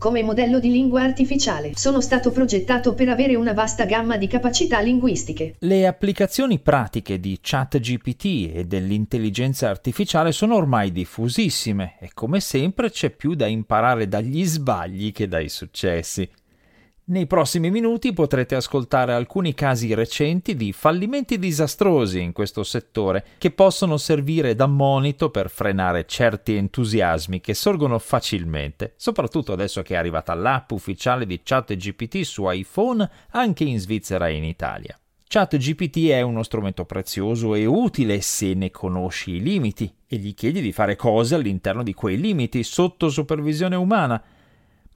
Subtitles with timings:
[0.00, 4.80] Come modello di lingua artificiale sono stato progettato per avere una vasta gamma di capacità
[4.80, 5.56] linguistiche.
[5.58, 13.10] Le applicazioni pratiche di ChatGPT e dell'intelligenza artificiale sono ormai diffusissime e come sempre c'è
[13.10, 16.26] più da imparare dagli sbagli che dai successi.
[17.04, 23.50] Nei prossimi minuti potrete ascoltare alcuni casi recenti di fallimenti disastrosi in questo settore che
[23.50, 29.96] possono servire da monito per frenare certi entusiasmi che sorgono facilmente, soprattutto adesso che è
[29.96, 34.96] arrivata l'app ufficiale di ChatGPT su iPhone anche in Svizzera e in Italia.
[35.26, 40.60] ChatGPT è uno strumento prezioso e utile se ne conosci i limiti e gli chiedi
[40.60, 44.22] di fare cose all'interno di quei limiti sotto supervisione umana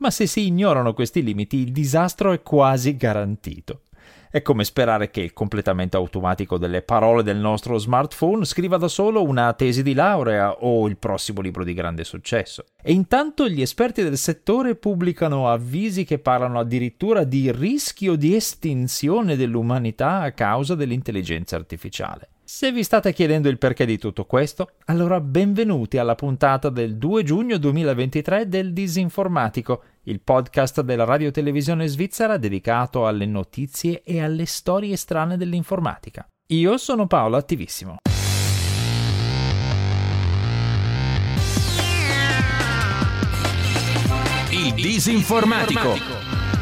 [0.05, 3.85] ma se si ignorano questi limiti il disastro è quasi garantito.
[4.31, 9.23] È come sperare che il completamento automatico delle parole del nostro smartphone scriva da solo
[9.23, 12.65] una tesi di laurea o il prossimo libro di grande successo.
[12.83, 19.37] E intanto gli esperti del settore pubblicano avvisi che parlano addirittura di rischio di estinzione
[19.37, 22.29] dell'umanità a causa dell'intelligenza artificiale.
[22.57, 27.25] Se vi state chiedendo il perché di tutto questo, allora benvenuti alla puntata del 2
[27.25, 34.47] giugno 2023 del Disinformatico, il podcast della radio televisione svizzera dedicato alle notizie e alle
[34.47, 36.25] storie strane dell'informatica.
[36.51, 37.97] Io sono Paolo Attivissimo.
[44.51, 46.54] Il Disinformatico.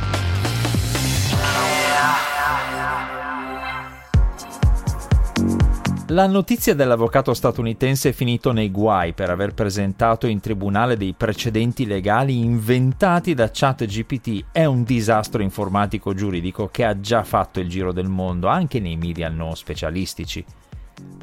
[6.13, 12.39] La notizia dell'avvocato statunitense finito nei guai per aver presentato in tribunale dei precedenti legali
[12.39, 14.45] inventati da ChatGPT.
[14.53, 18.99] È un disastro informatico giuridico che ha già fatto il giro del mondo anche nei
[18.99, 20.45] media non specialistici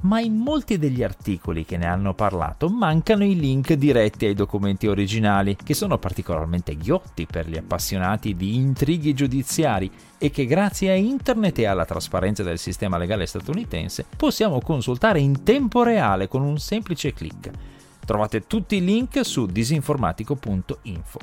[0.01, 4.87] ma in molti degli articoli che ne hanno parlato mancano i link diretti ai documenti
[4.87, 10.95] originali, che sono particolarmente ghiotti per gli appassionati di intrighi giudiziari e che grazie a
[10.95, 16.57] internet e alla trasparenza del sistema legale statunitense possiamo consultare in tempo reale con un
[16.59, 17.51] semplice clic.
[18.05, 21.19] Trovate tutti i link su disinformatico.info.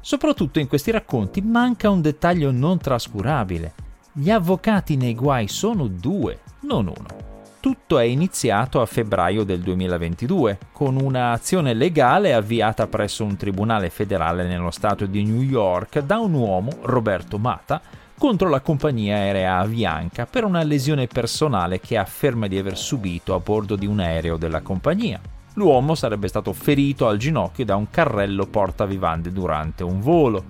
[0.00, 3.72] Soprattutto in questi racconti manca un dettaglio non trascurabile.
[4.12, 7.33] Gli avvocati nei guai sono due, non uno.
[7.64, 14.46] Tutto è iniziato a febbraio del 2022 con un'azione legale avviata presso un tribunale federale
[14.46, 17.80] nello stato di New York da un uomo, Roberto Mata,
[18.18, 23.40] contro la compagnia aerea Avianca per una lesione personale che afferma di aver subito a
[23.40, 25.18] bordo di un aereo della compagnia.
[25.54, 30.44] L'uomo sarebbe stato ferito al ginocchio da un carrello portavivande durante un volo.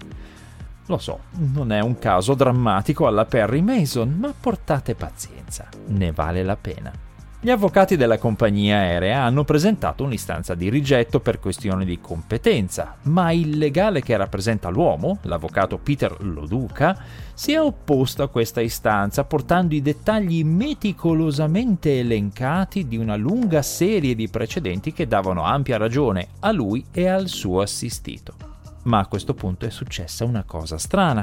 [0.87, 1.21] Lo so,
[1.53, 7.04] non è un caso drammatico alla Perry Mason, ma portate pazienza, ne vale la pena.
[7.45, 13.33] Gli avvocati della compagnia aerea hanno presentato un'istanza di rigetto per questioni di competenza, ma
[13.33, 16.99] il legale che rappresenta l'uomo, l'avvocato Peter Loduca,
[17.35, 24.15] si è opposto a questa istanza portando i dettagli meticolosamente elencati di una lunga serie
[24.15, 28.33] di precedenti che davano ampia ragione a lui e al suo assistito.
[28.85, 31.23] Ma a questo punto è successa una cosa strana.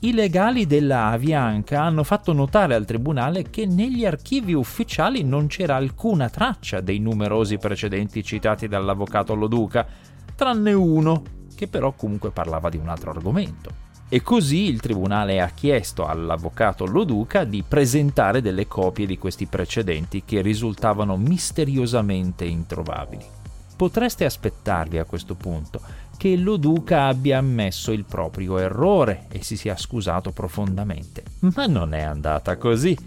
[0.00, 5.76] I legali della Avianca hanno fatto notare al tribunale che negli archivi ufficiali non c'era
[5.76, 9.86] alcuna traccia dei numerosi precedenti citati dall'avvocato Loduca,
[10.34, 11.22] tranne uno,
[11.54, 13.84] che però comunque parlava di un altro argomento.
[14.10, 20.24] E così il tribunale ha chiesto all'avvocato Loduca di presentare delle copie di questi precedenti
[20.26, 23.24] che risultavano misteriosamente introvabili.
[23.76, 25.80] Potreste aspettarvi a questo punto
[26.26, 31.22] che lo duca abbia ammesso il proprio errore e si sia scusato profondamente.
[31.54, 32.98] Ma non è andata così.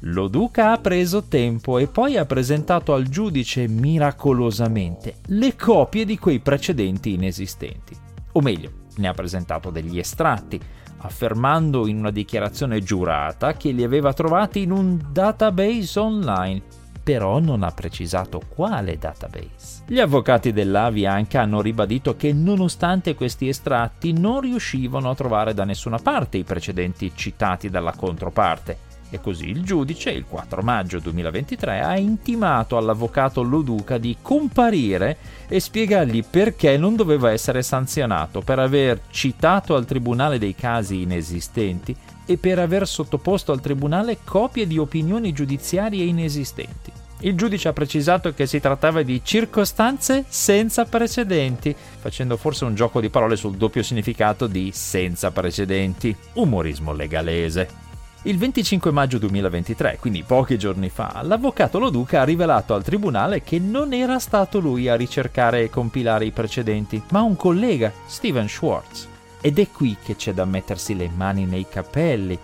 [0.00, 6.18] Lo duca ha preso tempo e poi ha presentato al giudice miracolosamente le copie di
[6.18, 7.96] quei precedenti inesistenti.
[8.32, 10.60] O meglio, ne ha presentato degli estratti,
[10.98, 16.62] affermando in una dichiarazione giurata che li aveva trovati in un database online
[17.04, 19.82] però non ha precisato quale database.
[19.86, 25.98] Gli avvocati dell'Avianca hanno ribadito che nonostante questi estratti non riuscivano a trovare da nessuna
[25.98, 28.92] parte i precedenti citati dalla controparte.
[29.10, 35.16] E così il giudice, il 4 maggio 2023, ha intimato all'avvocato Loduca di comparire
[35.46, 41.94] e spiegargli perché non doveva essere sanzionato per aver citato al tribunale dei casi inesistenti
[42.26, 46.93] e per aver sottoposto al tribunale copie di opinioni giudiziarie inesistenti.
[47.24, 53.00] Il giudice ha precisato che si trattava di circostanze senza precedenti, facendo forse un gioco
[53.00, 57.82] di parole sul doppio significato di senza precedenti, umorismo legalese.
[58.24, 63.58] Il 25 maggio 2023, quindi pochi giorni fa, l'avvocato Loduca ha rivelato al tribunale che
[63.58, 69.08] non era stato lui a ricercare e compilare i precedenti, ma un collega, Steven Schwartz.
[69.40, 72.38] Ed è qui che c'è da mettersi le mani nei capelli,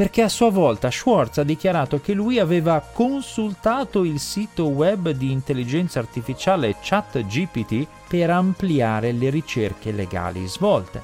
[0.00, 5.30] perché a sua volta Schwartz ha dichiarato che lui aveva consultato il sito web di
[5.30, 11.02] intelligenza artificiale ChatGPT per ampliare le ricerche legali svolte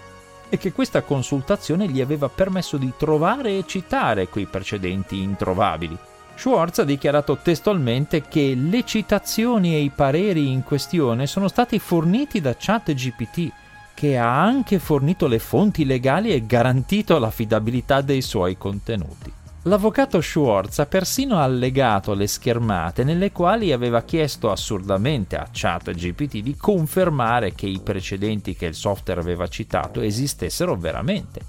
[0.48, 5.99] e che questa consultazione gli aveva permesso di trovare e citare quei precedenti introvabili.
[6.34, 12.40] Schwartz ha dichiarato testualmente che le citazioni e i pareri in questione sono stati forniti
[12.40, 13.52] da ChatGPT,
[13.96, 19.32] che ha anche fornito le fonti legali e garantito l'affidabilità dei suoi contenuti.
[19.62, 26.56] L'avvocato Schwartz ha persino allegato le schermate nelle quali aveva chiesto assurdamente a ChatGPT di
[26.56, 31.40] confermare che i precedenti che il software aveva citato esistessero veramente.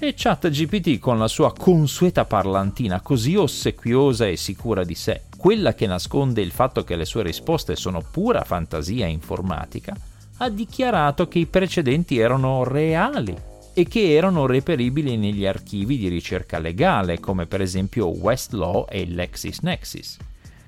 [0.00, 5.86] E ChatGPT con la sua consueta parlantina così ossequiosa e sicura di sé, quella che
[5.86, 9.96] nasconde il fatto che le sue risposte sono pura fantasia informatica,
[10.38, 13.36] ha dichiarato che i precedenti erano reali
[13.74, 20.16] e che erano reperibili negli archivi di ricerca legale, come per esempio Westlaw e LexisNexis.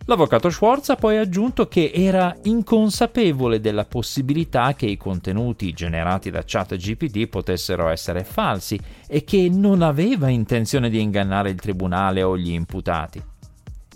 [0.06, 6.42] L'avvocato Schwartz ha poi aggiunto che era inconsapevole della possibilità che i contenuti generati da
[6.44, 12.50] ChatGPT potessero essere falsi e che non aveva intenzione di ingannare il tribunale o gli
[12.50, 13.29] imputati.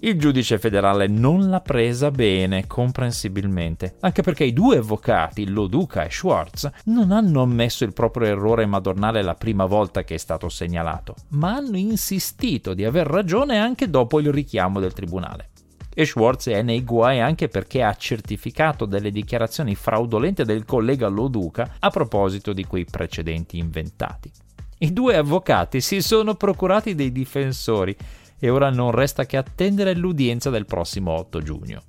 [0.04, 6.10] Il giudice federale non l'ha presa bene, comprensibilmente, anche perché i due avvocati, Loduca e
[6.10, 11.14] Schwartz, non hanno ammesso il proprio errore madornale la prima volta che è stato segnalato,
[11.28, 15.48] ma hanno insistito di aver ragione anche dopo il richiamo del tribunale.
[15.94, 21.76] E Schwartz è nei guai anche perché ha certificato delle dichiarazioni fraudolente del collega Loduca
[21.78, 24.30] a proposito di quei precedenti inventati.
[24.76, 27.96] I due avvocati si sono procurati dei difensori
[28.44, 31.82] e ora non resta che attendere l'udienza del prossimo 8 giugno.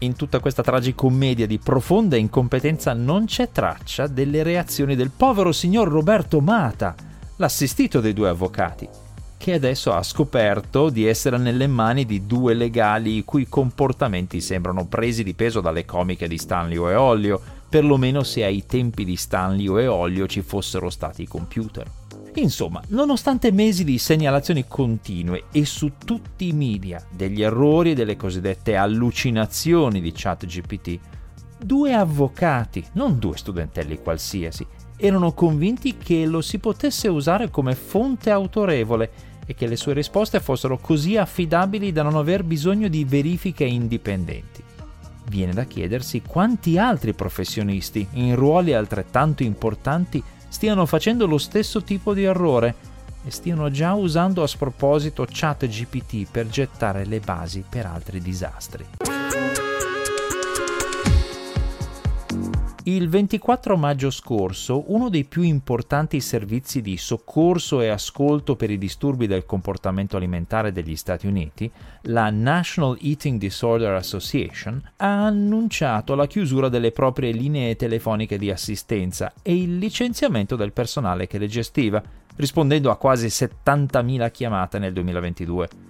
[0.00, 5.88] In tutta questa tragicommedia di profonda incompetenza non c'è traccia delle reazioni del povero signor
[5.88, 6.94] Roberto Mata,
[7.36, 8.86] l'assistito dei due avvocati,
[9.38, 14.88] che adesso ha scoperto di essere nelle mani di due legali i cui comportamenti sembrano
[14.88, 19.78] presi di peso dalle comiche di Stanlio e Ollio, perlomeno se ai tempi di Stanlio
[19.78, 21.97] e Ollio ci fossero stati i computer.
[22.38, 28.16] Insomma, nonostante mesi di segnalazioni continue e su tutti i media degli errori e delle
[28.16, 30.98] cosiddette allucinazioni di ChatGPT,
[31.58, 34.64] due avvocati, non due studentelli qualsiasi,
[34.96, 39.10] erano convinti che lo si potesse usare come fonte autorevole
[39.44, 44.62] e che le sue risposte fossero così affidabili da non aver bisogno di verifiche indipendenti.
[45.28, 52.14] Viene da chiedersi quanti altri professionisti in ruoli altrettanto importanti stiano facendo lo stesso tipo
[52.14, 58.20] di errore e stiano già usando a sproposito ChatGPT per gettare le basi per altri
[58.20, 58.86] disastri.
[62.88, 68.78] Il 24 maggio scorso, uno dei più importanti servizi di soccorso e ascolto per i
[68.78, 71.70] disturbi del comportamento alimentare degli Stati Uniti,
[72.04, 79.34] la National Eating Disorder Association, ha annunciato la chiusura delle proprie linee telefoniche di assistenza
[79.42, 82.02] e il licenziamento del personale che le gestiva,
[82.36, 85.87] rispondendo a quasi 70.000 chiamate nel 2022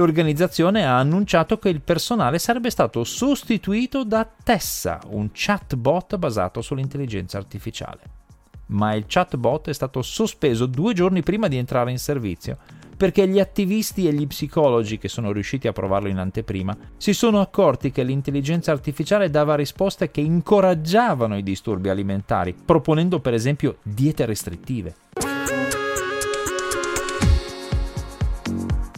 [0.00, 7.36] l'organizzazione ha annunciato che il personale sarebbe stato sostituito da Tessa, un chatbot basato sull'intelligenza
[7.36, 8.00] artificiale.
[8.66, 12.56] Ma il chatbot è stato sospeso due giorni prima di entrare in servizio
[12.96, 17.40] perché gli attivisti e gli psicologi che sono riusciti a provarlo in anteprima si sono
[17.40, 24.26] accorti che l'intelligenza artificiale dava risposte che incoraggiavano i disturbi alimentari, proponendo per esempio diete
[24.26, 24.94] restrittive.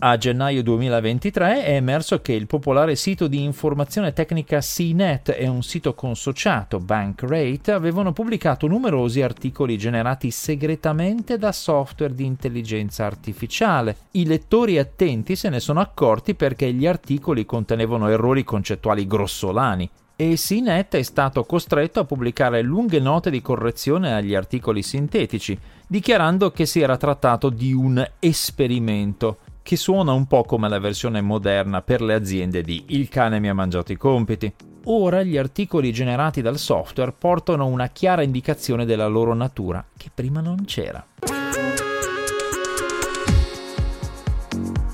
[0.05, 5.63] A gennaio 2023 è emerso che il popolare sito di informazione tecnica CNET e un
[5.63, 13.97] sito consociato, Bankrate, avevano pubblicato numerosi articoli generati segretamente da software di intelligenza artificiale.
[14.13, 20.35] I lettori attenti se ne sono accorti perché gli articoli contenevano errori concettuali grossolani e
[20.37, 25.57] CNET è stato costretto a pubblicare lunghe note di correzione agli articoli sintetici,
[25.87, 31.21] dichiarando che si era trattato di un esperimento che suona un po' come la versione
[31.21, 34.53] moderna per le aziende di Il cane mi ha mangiato i compiti.
[34.85, 40.41] Ora gli articoli generati dal software portano una chiara indicazione della loro natura che prima
[40.41, 41.07] non c'era.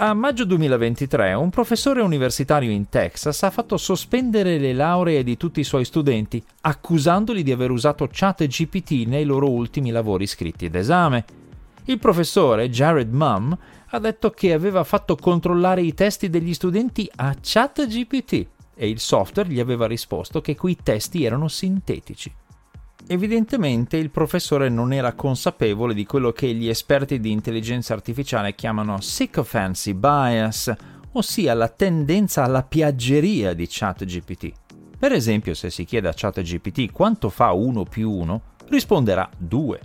[0.00, 5.58] A maggio 2023 un professore universitario in Texas ha fatto sospendere le lauree di tutti
[5.58, 11.24] i suoi studenti, accusandoli di aver usato chat GPT nei loro ultimi lavori scritti d'esame
[11.86, 13.58] Il professore Jared Mum
[13.90, 19.48] ha detto che aveva fatto controllare i testi degli studenti a ChatGPT e il software
[19.48, 22.32] gli aveva risposto che quei testi erano sintetici.
[23.06, 29.00] Evidentemente il professore non era consapevole di quello che gli esperti di intelligenza artificiale chiamano
[29.00, 30.74] sycophancy bias,
[31.12, 34.52] ossia la tendenza alla piaggeria di ChatGPT.
[34.98, 39.80] Per esempio, se si chiede a ChatGPT quanto fa 1 più 1, risponderà 2.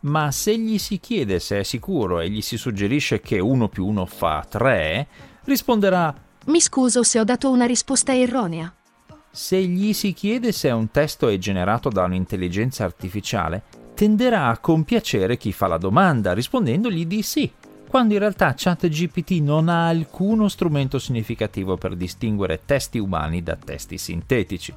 [0.00, 3.86] Ma se gli si chiede se è sicuro e gli si suggerisce che 1 più
[3.86, 5.06] 1 fa 3,
[5.44, 6.14] risponderà
[6.46, 8.72] Mi scuso se ho dato una risposta erronea.
[9.30, 13.62] Se gli si chiede se un testo è generato da un'intelligenza artificiale,
[13.94, 17.52] tenderà a compiacere chi fa la domanda rispondendogli di sì,
[17.86, 23.98] quando in realtà ChatGPT non ha alcuno strumento significativo per distinguere testi umani da testi
[23.98, 24.72] sintetici.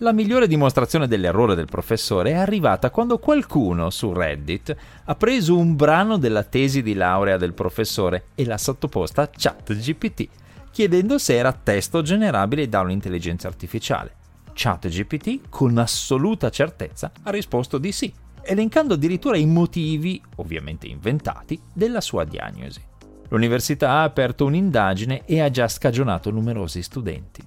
[0.00, 5.74] La migliore dimostrazione dell'errore del professore è arrivata quando qualcuno su Reddit ha preso un
[5.74, 10.28] brano della tesi di laurea del professore e l'ha sottoposta a ChatGPT
[10.70, 14.16] chiedendo se era testo generabile da un'intelligenza artificiale.
[14.52, 18.12] ChatGPT con assoluta certezza ha risposto di sì,
[18.42, 22.82] elencando addirittura i motivi, ovviamente inventati, della sua diagnosi.
[23.28, 27.42] L'università ha aperto un'indagine e ha già scagionato numerosi studenti.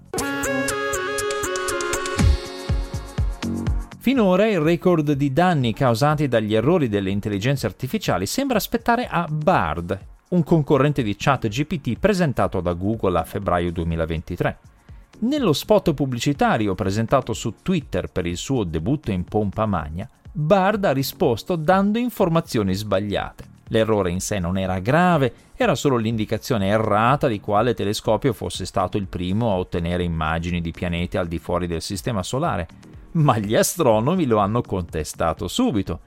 [4.09, 9.99] Finora il record di danni causati dagli errori delle intelligenze artificiali sembra aspettare a Bard,
[10.29, 14.57] un concorrente di ChatGPT presentato da Google a febbraio 2023.
[15.19, 20.91] Nello spot pubblicitario presentato su Twitter per il suo debutto in pompa magna, Bard ha
[20.91, 23.43] risposto dando informazioni sbagliate.
[23.67, 28.97] L'errore in sé non era grave, era solo l'indicazione errata di quale telescopio fosse stato
[28.97, 32.88] il primo a ottenere immagini di pianeti al di fuori del Sistema Solare.
[33.11, 36.01] Ma gli astronomi lo hanno contestato subito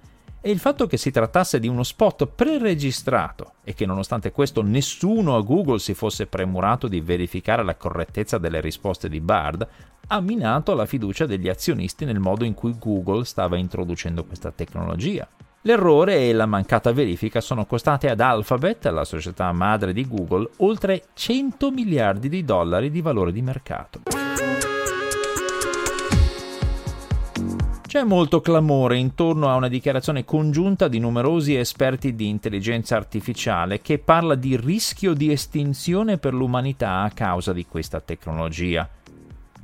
[0.44, 5.36] e il fatto che si trattasse di uno spot preregistrato e che nonostante questo nessuno
[5.36, 9.66] a Google si fosse premurato di verificare la correttezza delle risposte di Bard
[10.08, 15.28] ha minato la fiducia degli azionisti nel modo in cui Google stava introducendo questa tecnologia.
[15.64, 21.04] L'errore e la mancata verifica sono costate ad Alphabet, la società madre di Google, oltre
[21.14, 24.00] 100 miliardi di dollari di valore di mercato.
[27.92, 33.98] C'è molto clamore intorno a una dichiarazione congiunta di numerosi esperti di intelligenza artificiale che
[33.98, 38.88] parla di rischio di estinzione per l'umanità a causa di questa tecnologia.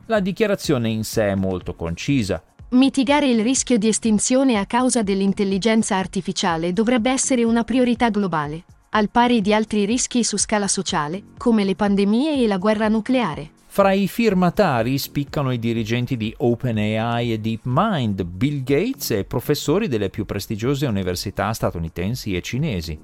[0.08, 2.42] La dichiarazione in sé è molto concisa.
[2.72, 9.08] Mitigare il rischio di estinzione a causa dell'intelligenza artificiale dovrebbe essere una priorità globale, al
[9.08, 13.56] pari di altri rischi su scala sociale, come le pandemie e la guerra nucleare.
[13.78, 20.10] Fra i firmatari spiccano i dirigenti di OpenAI e DeepMind, Bill Gates e professori delle
[20.10, 22.98] più prestigiose università statunitensi e cinesi.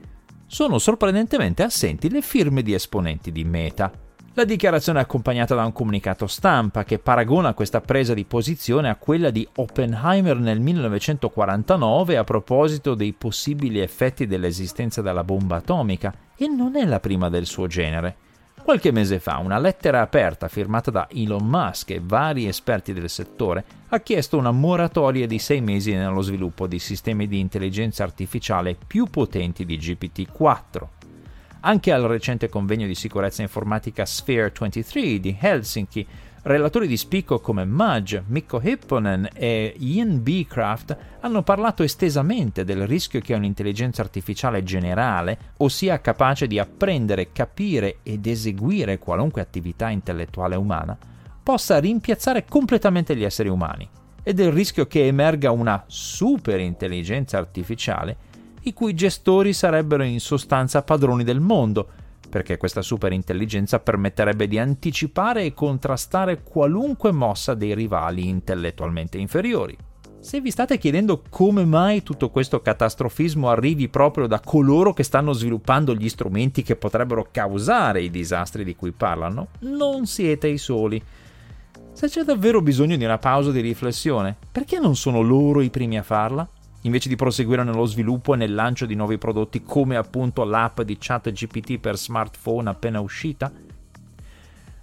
[0.46, 3.92] Sono sorprendentemente assenti le firme di esponenti di Meta.
[4.32, 8.96] La dichiarazione è accompagnata da un comunicato stampa che paragona questa presa di posizione a
[8.96, 16.48] quella di Oppenheimer nel 1949 a proposito dei possibili effetti dell'esistenza della bomba atomica, e
[16.48, 18.23] non è la prima del suo genere.
[18.64, 23.62] Qualche mese fa una lettera aperta firmata da Elon Musk e vari esperti del settore
[23.88, 29.04] ha chiesto una moratoria di sei mesi nello sviluppo di sistemi di intelligenza artificiale più
[29.04, 30.87] potenti di GPT-4.
[31.61, 36.06] Anche al recente convegno di sicurezza informatica Sphere 23 di Helsinki
[36.46, 43.20] Relatori di spicco come Mudge, Mikko Hipponen e Ian Beecraft hanno parlato estesamente del rischio
[43.20, 50.94] che un'intelligenza artificiale generale, ossia capace di apprendere, capire ed eseguire qualunque attività intellettuale umana,
[51.42, 53.88] possa rimpiazzare completamente gli esseri umani,
[54.22, 58.16] e del rischio che emerga una superintelligenza artificiale
[58.64, 61.88] i cui gestori sarebbero in sostanza padroni del mondo,
[62.34, 69.76] perché questa superintelligenza permetterebbe di anticipare e contrastare qualunque mossa dei rivali intellettualmente inferiori.
[70.18, 75.32] Se vi state chiedendo come mai tutto questo catastrofismo arrivi proprio da coloro che stanno
[75.32, 81.00] sviluppando gli strumenti che potrebbero causare i disastri di cui parlano, non siete i soli.
[81.92, 85.98] Se c'è davvero bisogno di una pausa di riflessione, perché non sono loro i primi
[85.98, 86.48] a farla?
[86.84, 90.96] Invece di proseguire nello sviluppo e nel lancio di nuovi prodotti come appunto l'app di
[90.98, 93.52] ChatGPT per smartphone appena uscita?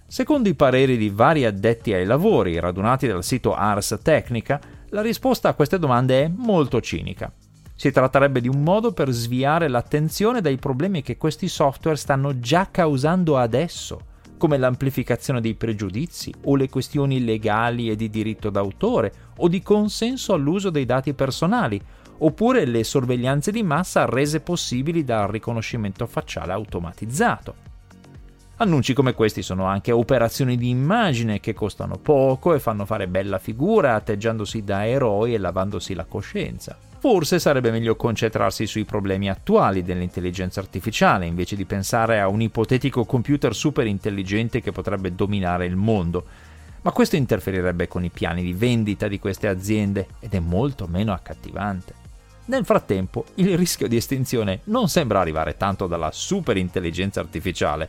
[0.06, 5.48] Secondo i pareri di vari addetti ai lavori radunati dal sito Ars Technica, la risposta
[5.48, 7.32] a queste domande è molto cinica.
[7.74, 12.68] Si tratterebbe di un modo per sviare l'attenzione dai problemi che questi software stanno già
[12.70, 14.10] causando adesso,
[14.42, 20.32] come l'amplificazione dei pregiudizi o le questioni legali e di diritto d'autore o di consenso
[20.32, 21.80] all'uso dei dati personali,
[22.18, 27.54] oppure le sorveglianze di massa rese possibili dal riconoscimento facciale automatizzato.
[28.56, 33.38] Annunci come questi sono anche operazioni di immagine che costano poco e fanno fare bella
[33.38, 36.76] figura atteggiandosi da eroi e lavandosi la coscienza.
[37.02, 43.04] Forse sarebbe meglio concentrarsi sui problemi attuali dell'intelligenza artificiale invece di pensare a un ipotetico
[43.04, 46.24] computer super intelligente che potrebbe dominare il mondo.
[46.82, 51.12] Ma questo interferirebbe con i piani di vendita di queste aziende ed è molto meno
[51.12, 51.92] accattivante.
[52.44, 57.88] Nel frattempo, il rischio di estinzione non sembra arrivare tanto dalla super intelligenza artificiale,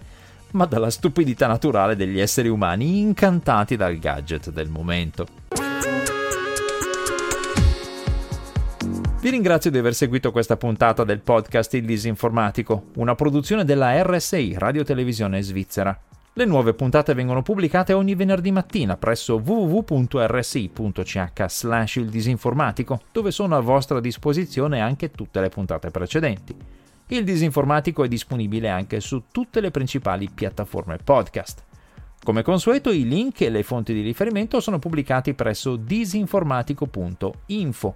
[0.53, 5.27] ma dalla stupidità naturale degli esseri umani incantati dal gadget del momento.
[9.23, 14.55] Vi ringrazio di aver seguito questa puntata del podcast Il Disinformatico, una produzione della RSI,
[14.57, 15.97] Radio Televisione Svizzera.
[16.33, 23.55] Le nuove puntate vengono pubblicate ogni venerdì mattina presso www.rsi.ch slash il disinformatico, dove sono
[23.55, 26.53] a vostra disposizione anche tutte le puntate precedenti.
[27.07, 31.63] Il disinformatico è disponibile anche su tutte le principali piattaforme podcast.
[32.21, 37.95] Come consueto i link e le fonti di riferimento sono pubblicati presso disinformatico.info